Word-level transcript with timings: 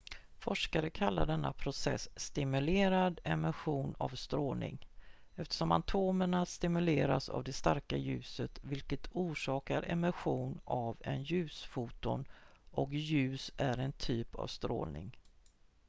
"forskare 0.39 0.89
kallar 0.89 1.25
denna 1.25 1.53
process 1.53 2.09
"stimulerad 2.15 3.19
emission 3.23 3.95
av 3.99 4.09
strålning" 4.09 4.87
eftersom 5.35 5.71
atomerna 5.71 6.45
stimuleras 6.45 7.29
av 7.29 7.43
det 7.43 7.53
starka 7.53 7.97
ljuset 7.97 8.59
vilket 8.63 9.07
orsakar 9.11 9.83
emission 9.87 10.59
av 10.63 10.97
en 11.01 11.23
ljusfoton 11.23 12.27
och 12.71 12.93
ljus 12.93 13.51
är 13.57 13.77
en 13.77 13.91
typ 13.93 14.35
av 14.35 14.47
strålning. 14.47 15.17